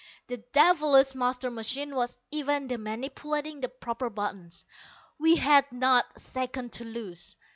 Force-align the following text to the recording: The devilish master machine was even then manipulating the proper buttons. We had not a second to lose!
The 0.29 0.37
devilish 0.37 1.13
master 1.13 1.51
machine 1.51 1.93
was 1.93 2.17
even 2.31 2.65
then 2.67 2.81
manipulating 2.81 3.61
the 3.61 3.69
proper 3.69 4.09
buttons. 4.09 4.65
We 5.19 5.35
had 5.35 5.71
not 5.71 6.05
a 6.15 6.19
second 6.19 6.73
to 6.73 6.83
lose! 6.85 7.37